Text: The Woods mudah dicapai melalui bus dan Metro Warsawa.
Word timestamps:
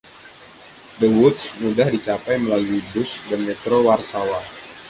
The 1.01 1.05
Woods 1.19 1.43
mudah 1.61 1.87
dicapai 1.95 2.37
melalui 2.43 2.81
bus 2.91 3.11
dan 3.29 3.39
Metro 3.47 3.77
Warsawa. 3.87 4.39